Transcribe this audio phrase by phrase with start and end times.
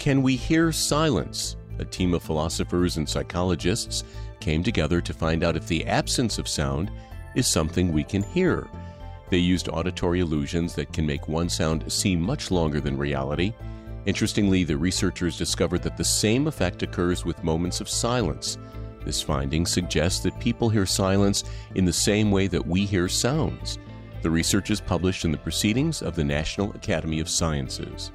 [0.00, 1.56] Can we hear silence?
[1.78, 4.02] A team of philosophers and psychologists
[4.40, 6.90] came together to find out if the absence of sound
[7.34, 8.66] is something we can hear.
[9.28, 13.52] They used auditory illusions that can make one sound seem much longer than reality.
[14.06, 18.56] Interestingly, the researchers discovered that the same effect occurs with moments of silence.
[19.04, 23.78] This finding suggests that people hear silence in the same way that we hear sounds.
[24.22, 28.12] The research is published in the Proceedings of the National Academy of Sciences.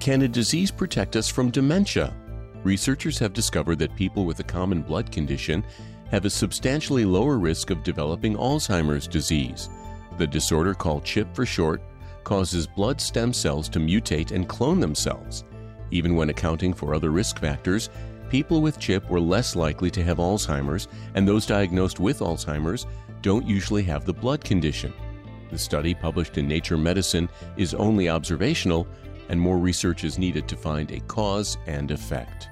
[0.00, 2.16] Can a disease protect us from dementia?
[2.64, 5.62] Researchers have discovered that people with a common blood condition
[6.10, 9.68] have a substantially lower risk of developing Alzheimer's disease.
[10.16, 11.82] The disorder, called CHIP for short,
[12.24, 15.44] causes blood stem cells to mutate and clone themselves.
[15.90, 17.90] Even when accounting for other risk factors,
[18.30, 22.86] people with CHIP were less likely to have Alzheimer's, and those diagnosed with Alzheimer's
[23.20, 24.94] don't usually have the blood condition.
[25.50, 28.86] The study, published in Nature Medicine, is only observational,
[29.30, 32.48] and more research is needed to find a cause and effect.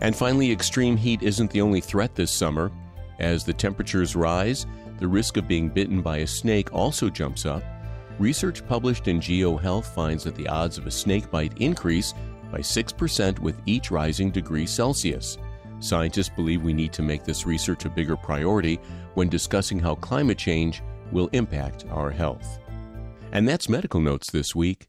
[0.00, 2.72] And finally, extreme heat isn't the only threat this summer.
[3.20, 4.66] As the temperatures rise,
[4.98, 7.62] the risk of being bitten by a snake also jumps up.
[8.18, 12.12] Research published in GeoHealth finds that the odds of a snake bite increase
[12.50, 15.38] by 6% with each rising degree Celsius.
[15.78, 18.80] Scientists believe we need to make this research a bigger priority
[19.14, 22.58] when discussing how climate change will impact our health.
[23.30, 24.88] And that's Medical Notes this week.